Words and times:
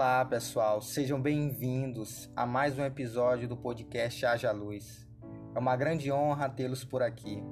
Olá, 0.00 0.24
pessoal, 0.24 0.80
sejam 0.80 1.20
bem-vindos 1.20 2.32
a 2.34 2.46
mais 2.46 2.78
um 2.78 2.82
episódio 2.86 3.46
do 3.46 3.54
podcast 3.54 4.24
Haja 4.24 4.50
Luz. 4.50 5.06
É 5.54 5.58
uma 5.58 5.76
grande 5.76 6.10
honra 6.10 6.48
tê-los 6.48 6.82
por 6.82 7.02
aqui. 7.02 7.44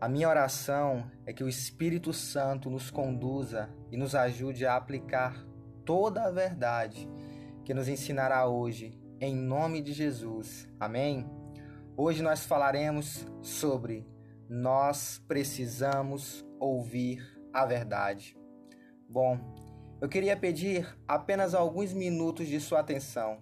A 0.00 0.08
minha 0.08 0.28
oração 0.28 1.10
é 1.26 1.32
que 1.32 1.42
o 1.42 1.48
Espírito 1.48 2.12
Santo 2.12 2.70
nos 2.70 2.92
conduza 2.92 3.68
e 3.90 3.96
nos 3.96 4.14
ajude 4.14 4.66
a 4.66 4.76
aplicar 4.76 5.44
toda 5.84 6.26
a 6.26 6.30
verdade 6.30 7.10
que 7.64 7.74
nos 7.74 7.88
ensinará 7.88 8.46
hoje, 8.46 8.96
em 9.20 9.34
nome 9.34 9.82
de 9.82 9.92
Jesus. 9.92 10.68
Amém? 10.78 11.28
Hoje 11.96 12.22
nós 12.22 12.46
falaremos 12.46 13.26
sobre 13.42 14.06
nós 14.48 15.20
precisamos 15.26 16.46
ouvir 16.60 17.20
a 17.52 17.66
verdade. 17.66 18.38
Bom, 19.08 19.67
eu 20.00 20.08
queria 20.08 20.36
pedir 20.36 20.96
apenas 21.06 21.54
alguns 21.54 21.92
minutos 21.92 22.46
de 22.46 22.60
sua 22.60 22.80
atenção. 22.80 23.38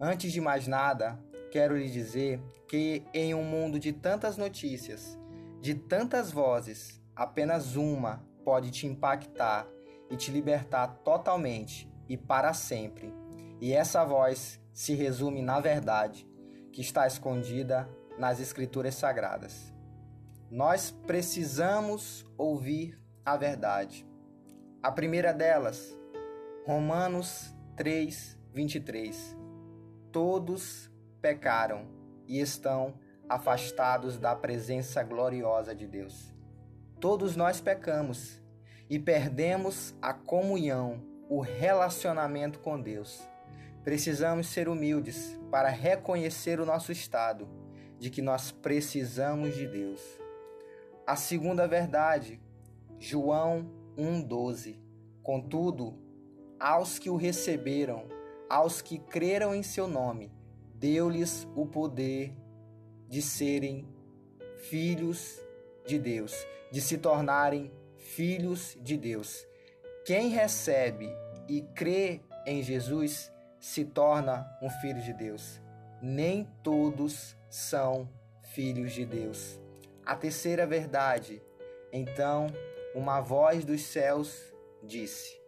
Antes 0.00 0.32
de 0.32 0.40
mais 0.40 0.66
nada, 0.66 1.18
quero 1.50 1.76
lhe 1.76 1.90
dizer 1.90 2.40
que 2.66 3.02
em 3.12 3.34
um 3.34 3.44
mundo 3.44 3.78
de 3.78 3.92
tantas 3.92 4.36
notícias, 4.36 5.18
de 5.60 5.74
tantas 5.74 6.30
vozes, 6.30 7.02
apenas 7.14 7.76
uma 7.76 8.24
pode 8.44 8.70
te 8.70 8.86
impactar 8.86 9.66
e 10.10 10.16
te 10.16 10.30
libertar 10.30 10.86
totalmente 11.04 11.90
e 12.08 12.16
para 12.16 12.54
sempre. 12.54 13.12
E 13.60 13.72
essa 13.72 14.04
voz 14.04 14.60
se 14.72 14.94
resume 14.94 15.42
na 15.42 15.60
verdade 15.60 16.26
que 16.72 16.80
está 16.80 17.06
escondida 17.06 17.88
nas 18.18 18.40
Escrituras 18.40 18.94
Sagradas. 18.94 19.72
Nós 20.50 20.90
precisamos 21.06 22.24
ouvir 22.38 22.98
a 23.24 23.36
verdade. 23.36 24.06
A 24.86 24.92
primeira 24.92 25.34
delas, 25.34 25.98
Romanos 26.64 27.52
3, 27.74 28.38
23. 28.54 29.36
Todos 30.12 30.88
pecaram 31.20 31.88
e 32.24 32.38
estão 32.38 32.94
afastados 33.28 34.16
da 34.16 34.36
presença 34.36 35.02
gloriosa 35.02 35.74
de 35.74 35.88
Deus. 35.88 36.32
Todos 37.00 37.34
nós 37.34 37.60
pecamos 37.60 38.40
e 38.88 38.96
perdemos 38.96 39.92
a 40.00 40.14
comunhão, 40.14 41.02
o 41.28 41.40
relacionamento 41.40 42.60
com 42.60 42.80
Deus. 42.80 43.28
Precisamos 43.82 44.46
ser 44.46 44.68
humildes 44.68 45.36
para 45.50 45.68
reconhecer 45.68 46.60
o 46.60 46.64
nosso 46.64 46.92
estado 46.92 47.48
de 47.98 48.08
que 48.08 48.22
nós 48.22 48.52
precisamos 48.52 49.56
de 49.56 49.66
Deus. 49.66 50.00
A 51.04 51.16
segunda 51.16 51.66
verdade, 51.66 52.40
João 53.00 53.84
1,12. 53.96 54.78
Contudo, 55.22 55.98
aos 56.58 56.98
que 56.98 57.10
o 57.10 57.16
receberam, 57.16 58.08
aos 58.48 58.80
que 58.80 58.98
creram 58.98 59.54
em 59.54 59.62
seu 59.62 59.88
nome, 59.88 60.32
deu-lhes 60.74 61.46
o 61.54 61.66
poder 61.66 62.34
de 63.08 63.22
serem 63.22 63.86
filhos 64.58 65.40
de 65.86 65.98
Deus, 65.98 66.34
de 66.70 66.80
se 66.80 66.98
tornarem 66.98 67.70
filhos 67.96 68.76
de 68.80 68.96
Deus. 68.96 69.46
Quem 70.04 70.28
recebe 70.28 71.08
e 71.48 71.62
crê 71.74 72.20
em 72.46 72.62
Jesus 72.62 73.32
se 73.58 73.84
torna 73.84 74.46
um 74.62 74.70
filho 74.70 75.02
de 75.02 75.12
Deus. 75.12 75.60
Nem 76.00 76.48
todos 76.62 77.36
são 77.48 78.08
filhos 78.52 78.92
de 78.92 79.04
Deus. 79.04 79.60
A 80.04 80.14
terceira 80.14 80.66
verdade, 80.66 81.42
então, 81.92 82.46
uma 82.96 83.20
voz 83.20 83.62
dos 83.62 83.82
céus 83.82 84.54
disse: 84.82 85.38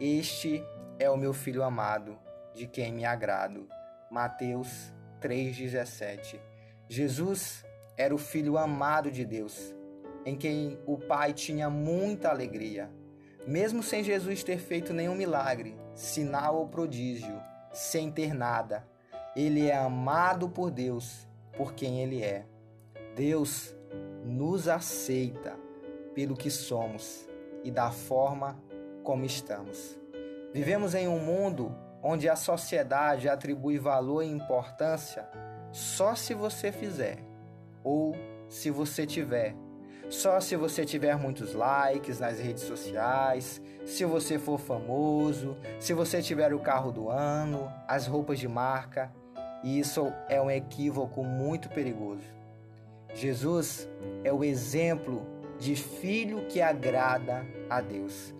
Este 0.00 0.64
é 0.98 1.08
o 1.08 1.16
meu 1.16 1.32
filho 1.32 1.62
amado, 1.62 2.18
de 2.52 2.66
quem 2.66 2.92
me 2.92 3.04
agrado. 3.04 3.68
Mateus 4.10 4.92
3,17. 5.20 6.40
Jesus 6.88 7.64
era 7.96 8.12
o 8.12 8.18
filho 8.18 8.58
amado 8.58 9.12
de 9.12 9.24
Deus, 9.24 9.72
em 10.26 10.36
quem 10.36 10.76
o 10.84 10.98
Pai 10.98 11.32
tinha 11.32 11.70
muita 11.70 12.30
alegria. 12.30 12.90
Mesmo 13.46 13.80
sem 13.80 14.02
Jesus 14.02 14.42
ter 14.42 14.58
feito 14.58 14.92
nenhum 14.92 15.14
milagre, 15.14 15.76
sinal 15.94 16.56
ou 16.56 16.68
prodígio, 16.68 17.40
sem 17.72 18.10
ter 18.10 18.34
nada, 18.34 18.86
ele 19.36 19.68
é 19.68 19.76
amado 19.76 20.48
por 20.48 20.70
Deus, 20.70 21.28
por 21.56 21.74
quem 21.74 22.00
ele 22.00 22.22
é. 22.22 22.44
Deus 23.14 23.74
nos 24.24 24.68
aceita 24.68 25.56
pelo 26.14 26.36
que 26.36 26.50
somos 26.50 27.28
e 27.64 27.70
da 27.70 27.90
forma 27.90 28.58
como 29.02 29.24
estamos. 29.24 29.98
Vivemos 30.52 30.94
em 30.94 31.08
um 31.08 31.18
mundo 31.18 31.74
onde 32.02 32.28
a 32.28 32.36
sociedade 32.36 33.28
atribui 33.28 33.78
valor 33.78 34.22
e 34.22 34.30
importância 34.30 35.28
só 35.70 36.14
se 36.14 36.34
você 36.34 36.70
fizer 36.70 37.18
ou 37.82 38.14
se 38.48 38.70
você 38.70 39.06
tiver. 39.06 39.54
Só 40.10 40.40
se 40.40 40.56
você 40.56 40.84
tiver 40.84 41.16
muitos 41.16 41.54
likes 41.54 42.20
nas 42.20 42.38
redes 42.38 42.64
sociais, 42.64 43.62
se 43.86 44.04
você 44.04 44.38
for 44.38 44.58
famoso, 44.58 45.56
se 45.80 45.94
você 45.94 46.20
tiver 46.20 46.52
o 46.52 46.58
carro 46.58 46.92
do 46.92 47.08
ano, 47.08 47.72
as 47.88 48.06
roupas 48.06 48.38
de 48.38 48.46
marca. 48.46 49.10
E 49.64 49.78
isso 49.78 50.12
é 50.28 50.38
um 50.40 50.50
equívoco 50.50 51.24
muito 51.24 51.70
perigoso. 51.70 52.26
Jesus 53.14 53.88
é 54.22 54.30
o 54.30 54.44
exemplo 54.44 55.26
de 55.62 55.76
filho 55.76 56.44
que 56.48 56.60
agrada 56.60 57.46
a 57.70 57.80
Deus. 57.80 58.34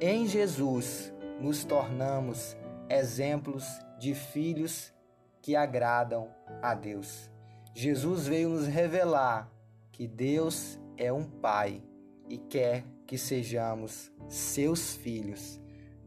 Em 0.00 0.26
Jesus 0.26 1.14
nos 1.40 1.64
tornamos 1.64 2.56
exemplos 2.88 3.64
de 4.00 4.16
filhos 4.16 4.92
que 5.40 5.54
agradam 5.54 6.28
a 6.60 6.74
Deus. 6.74 7.30
Jesus 7.72 8.26
veio 8.26 8.48
nos 8.48 8.66
revelar 8.66 9.48
que 9.92 10.08
Deus 10.08 10.76
é 10.96 11.12
um 11.12 11.22
Pai 11.22 11.80
e 12.28 12.36
quer 12.36 12.84
que 13.06 13.16
sejamos 13.16 14.10
seus 14.28 14.96
filhos. 14.96 15.60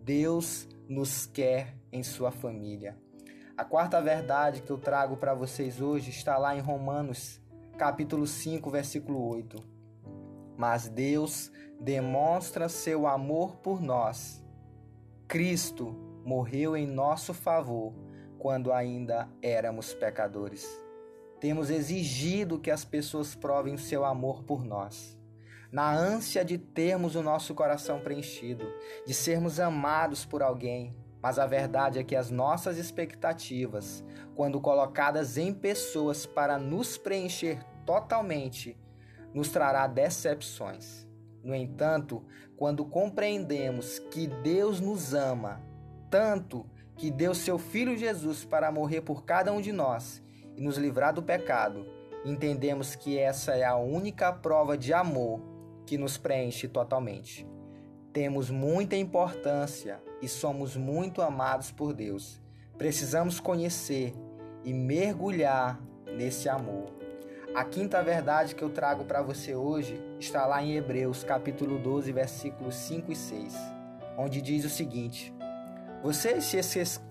Deus 0.03 0.68
nos 0.90 1.25
quer 1.25 1.74
em 1.90 2.03
sua 2.03 2.31
família. 2.31 2.98
A 3.56 3.64
quarta 3.64 4.02
verdade 4.02 4.62
que 4.62 4.69
eu 4.69 4.78
trago 4.78 5.16
para 5.16 5.34
vocês 5.34 5.80
hoje 5.80 6.09
está 6.09 6.38
lá 6.38 6.53
em 6.53 6.59
Romanos, 6.59 7.40
capítulo 7.78 8.28
5, 8.28 8.69
versículo 8.69 9.25
8 9.25 9.78
mas 10.59 10.90
Deus 10.90 11.50
demonstra 11.80 12.68
seu 12.68 13.08
amor 13.08 13.56
por 13.59 13.81
nós. 13.81 14.44
Cristo 15.25 15.96
morreu 16.25 16.75
em 16.75 16.86
nosso 16.86 17.34
favor 17.34 17.94
quando 18.38 18.74
ainda 18.74 19.30
éramos 19.42 19.94
pecadores. 19.94 20.68
Temos 21.40 21.69
exigido 21.69 22.59
que 22.59 22.69
as 22.69 22.84
pessoas 22.84 23.34
provem 23.34 23.74
o 23.74 23.80
seu 23.80 24.03
amor 24.03 24.44
por 24.44 24.66
nós. 24.66 25.18
Na 25.72 25.96
ânsia 25.96 26.44
de 26.44 26.58
termos 26.58 27.16
o 27.16 27.24
nosso 27.24 27.56
coração 27.56 28.02
preenchido, 28.02 28.66
de 29.08 29.14
sermos 29.14 29.62
amados 29.62 30.25
por 30.25 30.44
alguém, 30.44 30.94
mas 31.22 31.40
a 31.40 31.46
verdade 31.46 32.00
é 32.00 32.03
que 32.03 32.18
as 32.18 32.30
nossas 32.30 32.78
expectativas, 32.78 34.03
quando 34.36 34.59
colocadas 34.59 35.38
em 35.38 35.53
pessoas 35.53 36.25
para 36.25 36.58
nos 36.58 36.98
preencher 36.98 37.64
totalmente, 37.86 38.78
nos 39.34 39.50
trará 39.50 39.88
decepções. 39.88 41.07
No 41.44 41.56
entanto, 41.56 42.23
quando 42.57 42.85
compreendemos 42.85 44.00
que 44.00 44.28
Deus 44.28 44.79
nos 44.79 45.13
ama 45.13 45.62
tanto 46.09 46.66
que 46.95 47.09
deu 47.09 47.34
seu 47.34 47.57
Filho 47.57 47.95
Jesus 47.95 48.44
para 48.44 48.72
morrer 48.72 49.01
por 49.01 49.23
cada 49.23 49.53
um 49.53 49.62
de 49.62 49.72
nós 49.72 50.22
e 50.57 50.62
nos 50.62 50.78
livrar 50.78 51.13
do 51.13 51.23
pecado, 51.23 51.85
entendemos 52.25 52.95
que 52.95 53.18
essa 53.18 53.54
é 53.54 53.63
a 53.63 53.77
única 53.77 54.33
prova 54.33 54.77
de 54.77 54.92
amor 54.92 55.39
que 55.86 55.98
nos 55.98 56.18
preenche 56.18 56.68
totalmente. 56.68 57.48
Temos 58.12 58.50
muita 58.50 58.95
importância 58.95 60.01
e 60.21 60.27
somos 60.27 60.75
muito 60.75 61.21
amados 61.21 61.71
por 61.71 61.94
Deus. 61.94 62.42
Precisamos 62.77 63.39
conhecer 63.39 64.13
e 64.65 64.74
mergulhar 64.74 65.81
nesse 66.18 66.50
amor. 66.50 66.99
A 67.56 67.63
quinta 67.63 68.01
verdade 68.04 68.54
que 68.54 68.63
eu 68.63 68.69
trago 68.69 69.04
para 69.04 69.24
você 69.24 69.56
hoje 69.56 70.00
está 70.19 70.46
lá 70.46 70.62
em 70.62 70.75
Hebreus, 70.75 71.24
capítulo 71.24 71.80
12, 71.80 72.12
versículos 72.12 72.75
5 72.75 73.12
e 73.12 73.16
6, 73.16 73.56
onde 74.18 74.40
diz 74.40 74.63
o 74.66 74.69
seguinte: 74.69 75.34
Vocês 76.04 76.46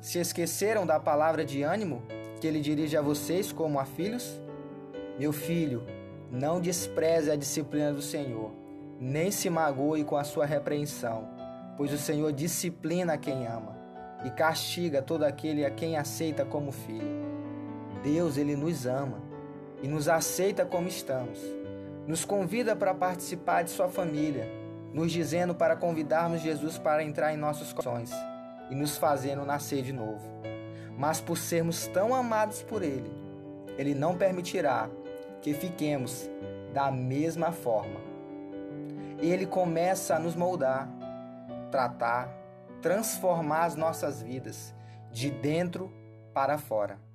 se 0.00 0.19
esqueceram 0.20 0.87
da 0.87 1.00
palavra 1.00 1.44
de 1.44 1.62
ânimo 1.62 2.05
que 2.40 2.46
ele 2.46 2.61
dirige 2.61 2.96
a 2.96 3.02
vocês 3.02 3.50
como 3.50 3.81
a 3.81 3.85
filhos? 3.85 4.40
Meu 5.19 5.32
filho, 5.32 5.85
não 6.31 6.61
despreze 6.61 7.32
a 7.32 7.37
disciplina 7.37 7.93
do 7.93 8.00
Senhor, 8.00 8.52
nem 9.00 9.32
se 9.32 9.50
magoe 9.50 10.05
com 10.05 10.17
a 10.17 10.23
sua 10.23 10.46
repreensão, 10.46 11.29
pois 11.76 11.93
o 11.93 11.99
Senhor 11.99 12.32
disciplina 12.32 13.19
quem 13.19 13.44
ama 13.44 13.76
e 14.25 14.31
castiga 14.31 15.02
todo 15.02 15.25
aquele 15.25 15.64
a 15.64 15.70
quem 15.70 15.96
aceita 15.96 16.44
como 16.44 16.70
filho. 16.70 17.26
Deus, 18.05 18.37
ele 18.37 18.55
nos 18.55 18.87
ama 18.87 19.27
e 19.82 19.88
nos 19.88 20.08
aceita 20.08 20.64
como 20.64 20.88
estamos. 20.88 21.38
Nos 22.06 22.25
convida 22.25 22.75
para 22.75 22.94
participar 22.94 23.62
de 23.62 23.70
sua 23.70 23.88
família, 23.88 24.48
nos 24.92 25.12
dizendo 25.12 25.54
para 25.54 25.76
convidarmos 25.76 26.40
Jesus 26.40 26.78
para 26.78 27.02
entrar 27.04 27.32
em 27.32 27.36
nossos 27.36 27.72
corações. 27.72 28.10
e 28.70 28.75
nos 28.75 28.98
fazendo 28.98 29.46
nascer 29.46 29.82
de 29.82 29.94
novo. 29.94 30.20
Mas 30.94 31.22
por 31.22 31.38
sermos 31.38 31.86
tão 31.86 32.14
amados 32.14 32.62
por 32.62 32.82
Ele, 32.82 33.10
Ele 33.78 33.94
não 33.94 34.14
permitirá 34.14 34.90
que 35.40 35.54
fiquemos 35.54 36.28
da 36.74 36.90
mesma 36.90 37.50
forma. 37.50 38.00
Ele 39.19 39.46
começa 39.46 40.16
a 40.16 40.19
nos 40.19 40.36
moldar, 40.36 40.88
tratar, 41.70 42.28
transformar 42.82 43.64
as 43.64 43.74
nossas 43.74 44.22
vidas 44.22 44.74
de 45.10 45.31
dentro 45.31 45.90
para 46.34 46.58
fora. 46.58 47.07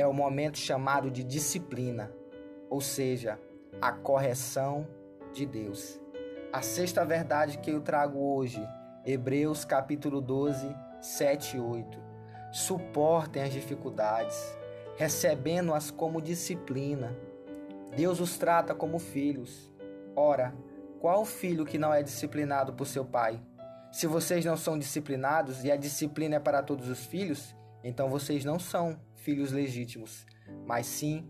É 0.00 0.06
o 0.06 0.14
momento 0.14 0.56
chamado 0.56 1.10
de 1.10 1.22
disciplina, 1.22 2.10
ou 2.70 2.80
seja, 2.80 3.38
a 3.82 3.92
correção 3.92 4.88
de 5.30 5.44
Deus. 5.44 6.00
A 6.50 6.62
sexta 6.62 7.04
verdade 7.04 7.58
que 7.58 7.70
eu 7.70 7.82
trago 7.82 8.18
hoje, 8.18 8.66
Hebreus 9.04 9.62
capítulo 9.62 10.22
12, 10.22 10.74
7 11.02 11.58
e 11.58 11.60
8. 11.60 11.98
Suportem 12.50 13.42
as 13.42 13.52
dificuldades, 13.52 14.42
recebendo-as 14.96 15.90
como 15.90 16.22
disciplina. 16.22 17.14
Deus 17.94 18.20
os 18.20 18.38
trata 18.38 18.74
como 18.74 18.98
filhos. 18.98 19.70
Ora, 20.16 20.54
qual 20.98 21.26
filho 21.26 21.66
que 21.66 21.76
não 21.76 21.92
é 21.92 22.02
disciplinado 22.02 22.72
por 22.72 22.86
seu 22.86 23.04
pai? 23.04 23.38
Se 23.92 24.06
vocês 24.06 24.46
não 24.46 24.56
são 24.56 24.78
disciplinados 24.78 25.62
e 25.62 25.70
a 25.70 25.76
disciplina 25.76 26.36
é 26.36 26.40
para 26.40 26.62
todos 26.62 26.88
os 26.88 27.04
filhos, 27.04 27.54
então 27.82 28.08
vocês 28.10 28.44
não 28.44 28.58
são 28.58 29.00
filhos 29.16 29.52
legítimos, 29.52 30.26
mas 30.66 30.86
sim 30.86 31.28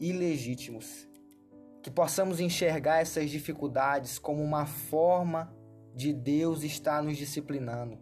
ilegítimos. 0.00 1.08
Que 1.82 1.90
possamos 1.90 2.40
enxergar 2.40 3.00
essas 3.00 3.30
dificuldades 3.30 4.18
como 4.18 4.42
uma 4.42 4.66
forma 4.66 5.54
de 5.94 6.12
Deus 6.12 6.62
estar 6.62 7.02
nos 7.02 7.16
disciplinando, 7.16 7.98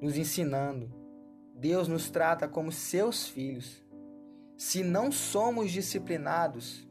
nos 0.00 0.16
ensinando. 0.16 0.92
Deus 1.56 1.88
nos 1.88 2.10
trata 2.10 2.46
como 2.46 2.70
seus 2.70 3.26
filhos. 3.28 3.82
Se 4.56 4.84
não 4.84 5.10
somos 5.10 5.72
disciplinados, 5.72 6.86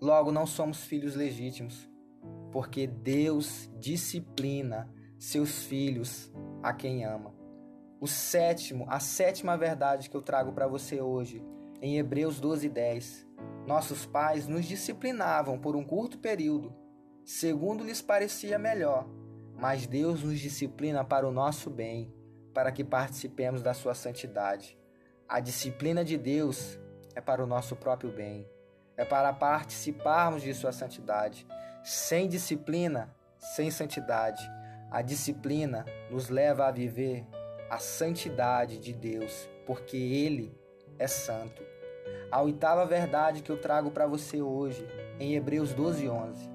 logo 0.00 0.32
não 0.32 0.46
somos 0.46 0.84
filhos 0.84 1.14
legítimos, 1.14 1.88
porque 2.50 2.86
Deus 2.86 3.70
disciplina 3.78 4.90
seus 5.18 5.62
filhos 5.64 6.32
a 6.62 6.72
quem 6.72 7.04
ama. 7.04 7.41
O 8.02 8.08
sétimo, 8.08 8.84
a 8.88 8.98
sétima 8.98 9.56
verdade 9.56 10.10
que 10.10 10.16
eu 10.16 10.22
trago 10.22 10.50
para 10.50 10.66
você 10.66 11.00
hoje, 11.00 11.40
em 11.80 11.98
Hebreus 11.98 12.40
12, 12.40 12.68
10. 12.68 13.28
Nossos 13.64 14.04
pais 14.04 14.48
nos 14.48 14.66
disciplinavam 14.66 15.56
por 15.56 15.76
um 15.76 15.84
curto 15.84 16.18
período, 16.18 16.74
segundo 17.24 17.84
lhes 17.84 18.02
parecia 18.02 18.58
melhor, 18.58 19.06
mas 19.54 19.86
Deus 19.86 20.24
nos 20.24 20.40
disciplina 20.40 21.04
para 21.04 21.28
o 21.28 21.30
nosso 21.30 21.70
bem, 21.70 22.12
para 22.52 22.72
que 22.72 22.82
participemos 22.82 23.62
da 23.62 23.72
sua 23.72 23.94
santidade. 23.94 24.76
A 25.28 25.38
disciplina 25.38 26.04
de 26.04 26.18
Deus 26.18 26.80
é 27.14 27.20
para 27.20 27.40
o 27.40 27.46
nosso 27.46 27.76
próprio 27.76 28.10
bem, 28.10 28.50
é 28.96 29.04
para 29.04 29.32
participarmos 29.32 30.42
de 30.42 30.52
sua 30.54 30.72
santidade. 30.72 31.46
Sem 31.84 32.28
disciplina, 32.28 33.14
sem 33.38 33.70
santidade, 33.70 34.42
a 34.90 35.02
disciplina 35.02 35.86
nos 36.10 36.30
leva 36.30 36.66
a 36.66 36.72
viver 36.72 37.24
a 37.72 37.78
santidade 37.78 38.78
de 38.78 38.92
Deus, 38.92 39.48
porque 39.64 39.96
Ele 39.96 40.54
é 40.98 41.06
santo. 41.06 41.62
A 42.30 42.42
oitava 42.42 42.84
verdade 42.84 43.40
que 43.40 43.48
eu 43.48 43.58
trago 43.58 43.90
para 43.90 44.06
você 44.06 44.42
hoje, 44.42 44.86
em 45.18 45.32
Hebreus 45.32 45.72
12, 45.72 46.06
11. 46.06 46.50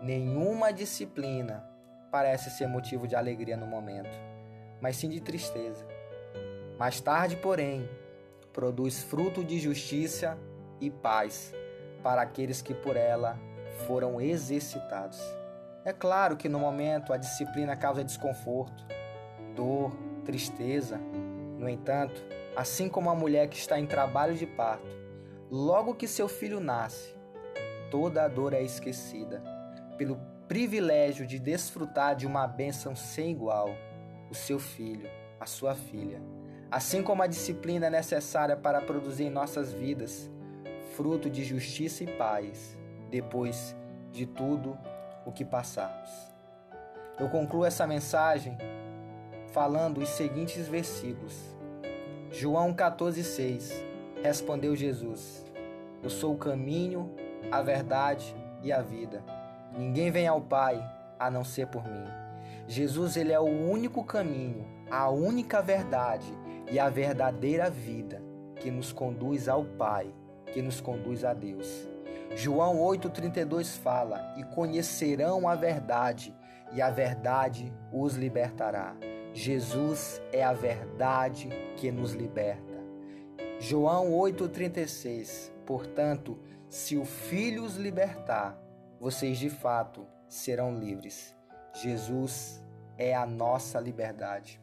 Nenhuma 0.00 0.72
disciplina 0.72 1.68
parece 2.12 2.50
ser 2.50 2.68
motivo 2.68 3.08
de 3.08 3.16
alegria 3.16 3.56
no 3.56 3.66
momento, 3.66 4.16
mas 4.80 4.94
sim 4.94 5.08
de 5.08 5.20
tristeza. 5.20 5.84
Mais 6.78 7.00
tarde, 7.00 7.34
porém, 7.34 7.90
produz 8.52 9.02
fruto 9.02 9.42
de 9.42 9.58
justiça 9.58 10.38
e 10.80 10.88
paz 10.88 11.52
para 12.00 12.22
aqueles 12.22 12.62
que 12.62 12.74
por 12.74 12.96
ela 12.96 13.36
foram 13.88 14.20
exercitados. 14.20 15.20
É 15.84 15.92
claro 15.92 16.36
que 16.36 16.48
no 16.48 16.60
momento 16.60 17.12
a 17.12 17.16
disciplina 17.16 17.76
causa 17.76 18.04
desconforto, 18.04 18.86
dor, 19.56 20.09
tristeza. 20.20 20.98
No 21.58 21.68
entanto, 21.68 22.24
assim 22.56 22.88
como 22.88 23.10
a 23.10 23.14
mulher 23.14 23.48
que 23.48 23.56
está 23.56 23.78
em 23.78 23.86
trabalho 23.86 24.34
de 24.34 24.46
parto, 24.46 24.96
logo 25.50 25.94
que 25.94 26.06
seu 26.06 26.28
filho 26.28 26.60
nasce, 26.60 27.14
toda 27.90 28.24
a 28.24 28.28
dor 28.28 28.52
é 28.52 28.62
esquecida 28.62 29.42
pelo 29.98 30.18
privilégio 30.48 31.26
de 31.26 31.38
desfrutar 31.38 32.16
de 32.16 32.26
uma 32.26 32.46
bênção 32.46 32.96
sem 32.96 33.30
igual, 33.30 33.70
o 34.30 34.34
seu 34.34 34.58
filho, 34.58 35.08
a 35.38 35.46
sua 35.46 35.74
filha. 35.74 36.20
Assim 36.70 37.02
como 37.02 37.22
a 37.22 37.26
disciplina 37.26 37.86
é 37.86 37.90
necessária 37.90 38.56
para 38.56 38.80
produzir 38.80 39.24
em 39.24 39.30
nossas 39.30 39.72
vidas 39.72 40.30
fruto 40.96 41.28
de 41.30 41.44
justiça 41.44 42.04
e 42.04 42.06
paz, 42.06 42.78
depois 43.10 43.76
de 44.10 44.26
tudo 44.26 44.78
o 45.24 45.32
que 45.32 45.44
passarmos. 45.44 46.10
Eu 47.18 47.28
concluo 47.28 47.64
essa 47.64 47.86
mensagem 47.86 48.56
falando 49.52 49.98
os 49.98 50.08
seguintes 50.10 50.68
versículos. 50.68 51.34
João 52.30 52.72
14,6 52.72 53.90
Respondeu 54.22 54.76
Jesus: 54.76 55.44
Eu 56.02 56.10
sou 56.10 56.34
o 56.34 56.38
caminho, 56.38 57.10
a 57.50 57.62
verdade 57.62 58.34
e 58.62 58.70
a 58.70 58.82
vida. 58.82 59.24
Ninguém 59.76 60.10
vem 60.10 60.26
ao 60.26 60.40
Pai 60.40 60.78
a 61.18 61.30
não 61.30 61.42
ser 61.42 61.66
por 61.68 61.82
mim. 61.84 62.04
Jesus 62.68 63.16
ele 63.16 63.32
é 63.32 63.40
o 63.40 63.44
único 63.44 64.04
caminho, 64.04 64.66
a 64.90 65.08
única 65.08 65.62
verdade 65.62 66.32
e 66.70 66.78
a 66.78 66.88
verdadeira 66.88 67.70
vida 67.70 68.22
que 68.56 68.70
nos 68.70 68.92
conduz 68.92 69.48
ao 69.48 69.64
Pai, 69.64 70.12
que 70.52 70.60
nos 70.60 70.80
conduz 70.80 71.24
a 71.24 71.32
Deus. 71.32 71.88
João 72.36 72.76
8,32 72.76 73.78
fala: 73.78 74.34
E 74.36 74.44
conhecerão 74.44 75.48
a 75.48 75.54
verdade, 75.54 76.34
e 76.72 76.82
a 76.82 76.90
verdade 76.90 77.72
os 77.90 78.16
libertará. 78.16 78.94
Jesus 79.32 80.20
é 80.32 80.42
a 80.42 80.52
verdade 80.52 81.48
que 81.76 81.90
nos 81.90 82.12
liberta. 82.12 82.78
João 83.58 84.10
8,36 84.12 85.50
Portanto, 85.70 86.36
se 86.68 86.96
o 86.96 87.04
Filho 87.04 87.62
os 87.62 87.76
libertar, 87.76 88.60
vocês 88.98 89.38
de 89.38 89.48
fato 89.48 90.04
serão 90.28 90.76
livres. 90.76 91.32
Jesus 91.72 92.60
é 92.98 93.14
a 93.14 93.24
nossa 93.24 93.78
liberdade. 93.78 94.60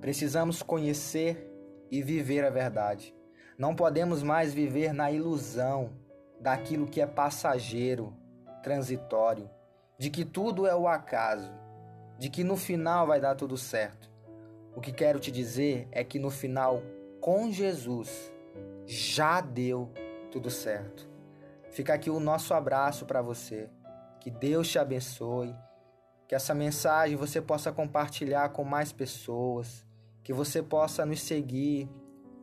Precisamos 0.00 0.62
conhecer 0.62 1.46
e 1.90 2.02
viver 2.02 2.42
a 2.42 2.48
verdade. 2.48 3.14
Não 3.58 3.76
podemos 3.76 4.22
mais 4.22 4.54
viver 4.54 4.94
na 4.94 5.12
ilusão 5.12 5.92
daquilo 6.40 6.86
que 6.86 7.02
é 7.02 7.06
passageiro, 7.06 8.16
transitório, 8.62 9.50
de 9.98 10.08
que 10.08 10.24
tudo 10.24 10.66
é 10.66 10.74
o 10.74 10.88
acaso, 10.88 11.52
de 12.18 12.30
que 12.30 12.44
no 12.44 12.56
final 12.56 13.06
vai 13.06 13.20
dar 13.20 13.34
tudo 13.34 13.56
certo. 13.56 14.10
O 14.74 14.80
que 14.80 14.92
quero 14.92 15.18
te 15.18 15.30
dizer 15.30 15.88
é 15.90 16.04
que 16.04 16.18
no 16.18 16.30
final, 16.30 16.82
com 17.20 17.50
Jesus, 17.50 18.32
já 18.84 19.40
deu 19.40 19.90
tudo 20.30 20.50
certo. 20.50 21.08
Fica 21.70 21.94
aqui 21.94 22.10
o 22.10 22.20
nosso 22.20 22.54
abraço 22.54 23.06
para 23.06 23.22
você. 23.22 23.68
Que 24.20 24.30
Deus 24.30 24.68
te 24.68 24.78
abençoe. 24.78 25.54
Que 26.28 26.34
essa 26.34 26.54
mensagem 26.54 27.16
você 27.16 27.40
possa 27.40 27.72
compartilhar 27.72 28.50
com 28.50 28.64
mais 28.64 28.92
pessoas. 28.92 29.86
Que 30.22 30.32
você 30.32 30.62
possa 30.62 31.06
nos 31.06 31.20
seguir 31.20 31.88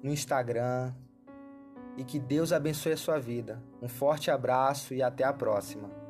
no 0.01 0.11
Instagram, 0.11 0.93
e 1.97 2.03
que 2.03 2.19
Deus 2.19 2.51
abençoe 2.51 2.93
a 2.93 2.97
sua 2.97 3.19
vida. 3.19 3.61
Um 3.81 3.87
forte 3.87 4.31
abraço 4.31 4.93
e 4.93 5.01
até 5.01 5.23
a 5.23 5.33
próxima. 5.33 6.02